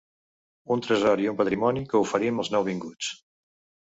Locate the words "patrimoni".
1.41-1.85